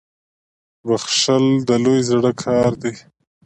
[0.87, 2.93] •بخښل د لوی زړه کار دی.